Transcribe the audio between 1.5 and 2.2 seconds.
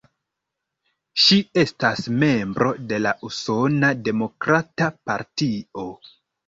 estas